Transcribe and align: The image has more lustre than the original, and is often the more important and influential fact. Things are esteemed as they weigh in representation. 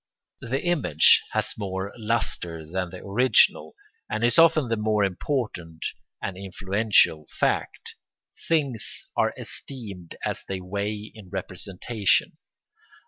The 0.39 0.63
image 0.63 1.21
has 1.33 1.53
more 1.59 1.93
lustre 1.95 2.65
than 2.65 2.89
the 2.89 3.05
original, 3.05 3.75
and 4.09 4.23
is 4.23 4.39
often 4.39 4.67
the 4.67 4.75
more 4.75 5.03
important 5.03 5.85
and 6.23 6.35
influential 6.35 7.27
fact. 7.39 7.93
Things 8.47 9.05
are 9.15 9.31
esteemed 9.37 10.15
as 10.25 10.43
they 10.47 10.59
weigh 10.59 11.11
in 11.13 11.29
representation. 11.29 12.39